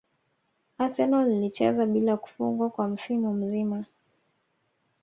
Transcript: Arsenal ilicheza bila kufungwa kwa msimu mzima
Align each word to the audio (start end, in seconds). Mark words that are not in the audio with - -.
Arsenal 0.77 1.31
ilicheza 1.31 1.85
bila 1.85 2.17
kufungwa 2.17 2.69
kwa 2.69 2.87
msimu 2.87 3.33
mzima 3.33 3.85